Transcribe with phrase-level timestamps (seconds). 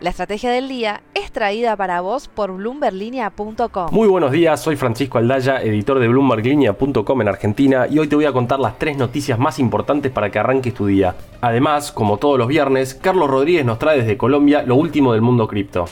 [0.00, 3.88] La estrategia del día es traída para vos por bloomberlinia.com.
[3.90, 8.26] Muy buenos días, soy Francisco Aldaya, editor de bloomberlinia.com en Argentina y hoy te voy
[8.26, 11.16] a contar las tres noticias más importantes para que arranques tu día.
[11.40, 15.48] Además, como todos los viernes, Carlos Rodríguez nos trae desde Colombia lo último del mundo
[15.48, 15.86] cripto.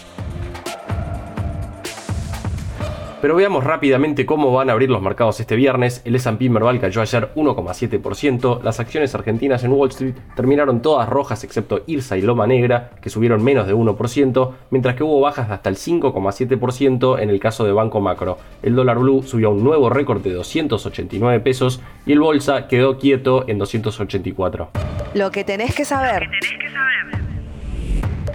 [3.27, 6.01] Pero veamos rápidamente cómo van a abrir los mercados este viernes.
[6.05, 8.63] El S&P Merval cayó ayer 1,7%.
[8.63, 13.11] Las acciones argentinas en Wall Street terminaron todas rojas excepto IRSA y Loma Negra, que
[13.11, 17.65] subieron menos de 1%, mientras que hubo bajas de hasta el 5,7% en el caso
[17.65, 18.39] de Banco Macro.
[18.63, 22.97] El dólar blue subió a un nuevo récord de 289 pesos y el bolsa quedó
[22.97, 24.69] quieto en 284.
[25.15, 26.29] Lo que tenés que saber.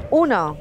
[0.10, 0.58] 1.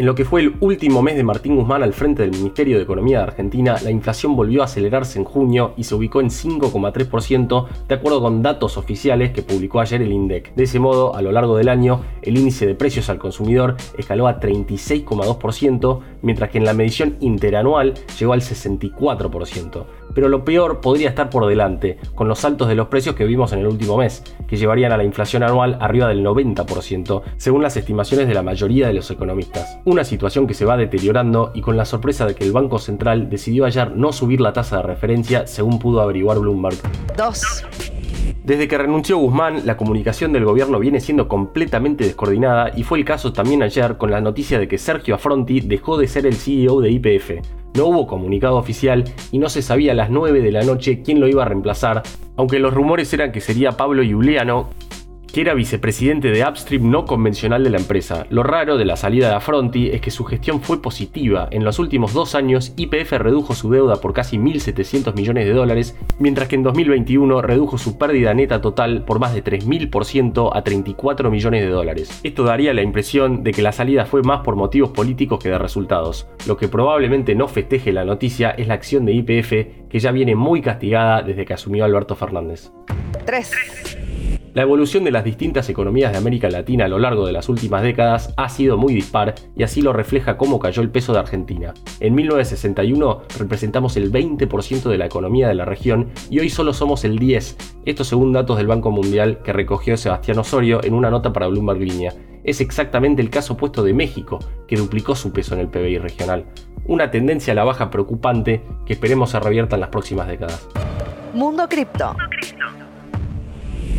[0.00, 2.84] En lo que fue el último mes de Martín Guzmán al frente del Ministerio de
[2.84, 7.66] Economía de Argentina, la inflación volvió a acelerarse en junio y se ubicó en 5,3%
[7.86, 10.54] de acuerdo con datos oficiales que publicó ayer el INDEC.
[10.54, 14.28] De ese modo, a lo largo del año, el índice de precios al consumidor escaló
[14.28, 21.08] a 36,2%, mientras que en la medición interanual llegó al 64% pero lo peor podría
[21.08, 24.22] estar por delante, con los saltos de los precios que vimos en el último mes,
[24.46, 28.88] que llevarían a la inflación anual arriba del 90%, según las estimaciones de la mayoría
[28.88, 29.78] de los economistas.
[29.84, 33.30] Una situación que se va deteriorando y con la sorpresa de que el Banco Central
[33.30, 36.78] decidió ayer no subir la tasa de referencia, según pudo averiguar Bloomberg.
[37.16, 37.89] 2.
[38.50, 43.04] Desde que renunció Guzmán, la comunicación del gobierno viene siendo completamente descoordinada y fue el
[43.04, 46.80] caso también ayer con la noticia de que Sergio Affronti dejó de ser el CEO
[46.80, 47.46] de IPF.
[47.76, 51.20] No hubo comunicado oficial y no se sabía a las 9 de la noche quién
[51.20, 52.02] lo iba a reemplazar,
[52.34, 54.70] aunque los rumores eran que sería Pablo Giuliano,
[55.30, 58.26] que era vicepresidente de Upstream no convencional de la empresa.
[58.30, 61.48] Lo raro de la salida de Affronti es que su gestión fue positiva.
[61.50, 65.96] En los últimos dos años, YPF redujo su deuda por casi 1.700 millones de dólares,
[66.18, 71.30] mientras que en 2021 redujo su pérdida neta total por más de 3.000% a 34
[71.30, 72.20] millones de dólares.
[72.22, 75.58] Esto daría la impresión de que la salida fue más por motivos políticos que de
[75.58, 76.26] resultados.
[76.46, 80.34] Lo que probablemente no festeje la noticia es la acción de YPF, que ya viene
[80.34, 82.70] muy castigada desde que asumió Alberto Fernández.
[83.24, 83.79] 3.
[84.52, 87.84] La evolución de las distintas economías de América Latina a lo largo de las últimas
[87.84, 91.72] décadas ha sido muy dispar y así lo refleja cómo cayó el peso de Argentina.
[92.00, 97.04] En 1961 representamos el 20% de la economía de la región y hoy solo somos
[97.04, 101.32] el 10%, esto según datos del Banco Mundial que recogió Sebastián Osorio en una nota
[101.32, 102.12] para Bloomberg Línea.
[102.42, 106.46] Es exactamente el caso opuesto de México, que duplicó su peso en el PBI regional.
[106.86, 110.66] Una tendencia a la baja preocupante que esperemos se revierta en las próximas décadas.
[111.34, 112.16] Mundo Cripto.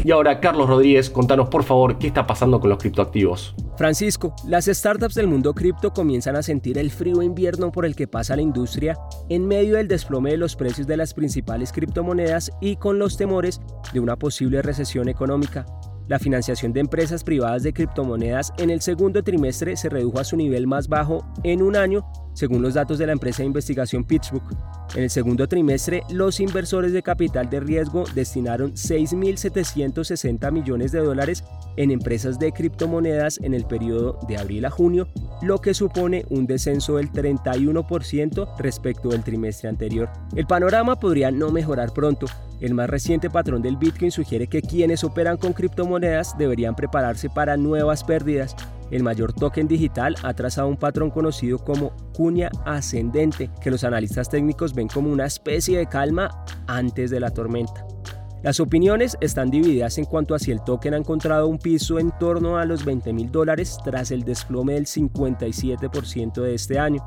[0.04, 3.54] Y ahora, Carlos Rodríguez, contanos por favor qué está pasando con los criptoactivos.
[3.78, 8.08] Francisco, las startups del mundo cripto comienzan a sentir el frío invierno por el que
[8.08, 8.98] pasa la industria
[9.30, 13.62] en medio del desplome de los precios de las principales criptomonedas y con los temores
[13.94, 15.66] de una posible recesión económica.
[16.08, 20.36] La financiación de empresas privadas de criptomonedas en el segundo trimestre se redujo a su
[20.36, 24.44] nivel más bajo en un año, según los datos de la empresa de investigación Pittsburgh.
[24.96, 31.44] En el segundo trimestre, los inversores de capital de riesgo destinaron 6.760 millones de dólares
[31.78, 35.08] en empresas de criptomonedas en el periodo de abril a junio,
[35.42, 40.10] lo que supone un descenso del 31% respecto del trimestre anterior.
[40.36, 42.28] El panorama podría no mejorar pronto.
[42.60, 47.58] El más reciente patrón del Bitcoin sugiere que quienes operan con criptomonedas deberían prepararse para
[47.58, 48.56] nuevas pérdidas
[48.92, 54.30] el mayor token digital ha trazado un patrón conocido como cuña ascendente, que los analistas
[54.30, 56.30] técnicos ven como una especie de calma
[56.68, 57.86] antes de la tormenta.
[58.44, 62.12] Las opiniones están divididas en cuanto a si el token ha encontrado un piso en
[62.20, 67.04] torno a los 20 mil dólares tras el desplome del 57% de este año.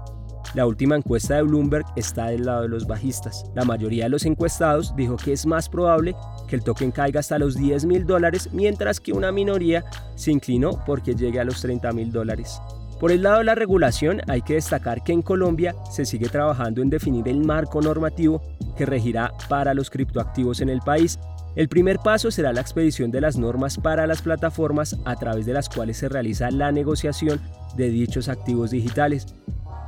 [0.54, 3.44] La última encuesta de Bloomberg está del lado de los bajistas.
[3.56, 6.14] La mayoría de los encuestados dijo que es más probable
[6.46, 10.80] que el token caiga hasta los 10 mil dólares, mientras que una minoría se inclinó
[10.86, 12.60] porque llegue a los 30 mil dólares.
[13.00, 16.82] Por el lado de la regulación, hay que destacar que en Colombia se sigue trabajando
[16.82, 18.40] en definir el marco normativo
[18.76, 21.18] que regirá para los criptoactivos en el país.
[21.56, 25.52] El primer paso será la expedición de las normas para las plataformas a través de
[25.52, 27.40] las cuales se realiza la negociación
[27.76, 29.26] de dichos activos digitales.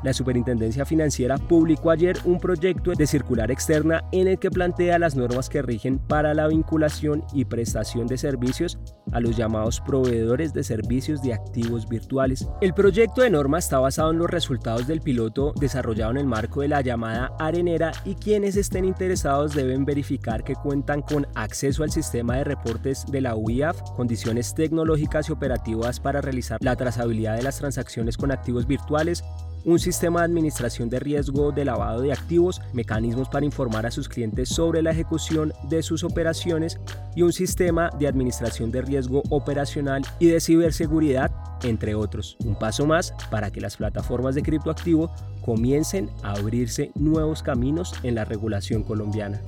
[0.02, 5.16] La Superintendencia Financiera publicó ayer un proyecto de circular externa en el que plantea las
[5.16, 8.78] normas que rigen para la vinculación y prestación de servicios
[9.12, 12.48] a los llamados proveedores de servicios de activos virtuales.
[12.60, 16.60] El proyecto de norma está basado en los resultados del piloto desarrollado en el marco
[16.60, 21.90] de la llamada arenera y quienes estén interesados deben verificar que cuentan con acceso al
[21.90, 27.42] sistema de reportes de la UIAF, condiciones tecnológicas y operativas para realizar la trazabilidad de
[27.42, 29.24] las transacciones con activos virtuales,
[29.66, 34.08] un sistema de administración de riesgo de lavado de activos, mecanismos para informar a sus
[34.08, 36.78] clientes sobre la ejecución de sus operaciones
[37.16, 41.32] y un sistema de administración de riesgo operacional y de ciberseguridad
[41.64, 42.36] entre otros.
[42.44, 45.10] Un paso más para que las plataformas de criptoactivo
[45.44, 49.42] comiencen a abrirse nuevos caminos en la regulación colombiana.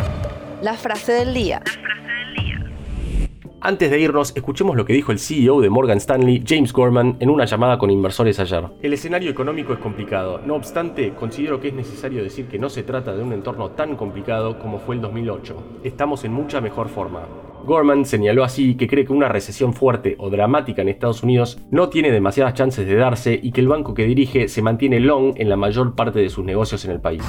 [0.63, 1.63] La frase del día.
[3.69, 7.29] Antes de irnos, escuchemos lo que dijo el CEO de Morgan Stanley, James Gorman, en
[7.29, 8.65] una llamada con inversores ayer.
[8.81, 12.83] El escenario económico es complicado, no obstante, considero que es necesario decir que no se
[12.83, 15.81] trata de un entorno tan complicado como fue el 2008.
[15.85, 17.27] Estamos en mucha mejor forma.
[17.67, 21.91] Gorman señaló así que cree que una recesión fuerte o dramática en Estados Unidos no
[21.91, 25.51] tiene demasiadas chances de darse y que el banco que dirige se mantiene long en
[25.51, 27.23] la mayor parte de sus negocios en el país.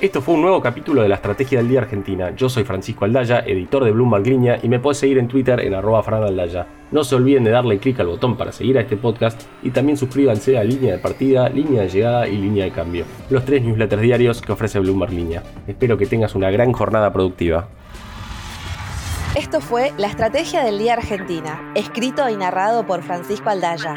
[0.00, 2.30] Esto fue un nuevo capítulo de la Estrategia del Día Argentina.
[2.36, 5.74] Yo soy Francisco Aldaya, editor de Bloomberg Línea, y me puedes seguir en Twitter en
[5.74, 6.68] arroba Aldaya.
[6.92, 9.98] No se olviden de darle clic al botón para seguir a este podcast y también
[9.98, 14.00] suscríbanse a Línea de Partida, Línea de Llegada y Línea de Cambio, los tres newsletters
[14.00, 15.42] diarios que ofrece Bloomberg Línea.
[15.66, 17.66] Espero que tengas una gran jornada productiva.
[19.34, 23.96] Esto fue La Estrategia del Día Argentina, escrito y narrado por Francisco Aldaya.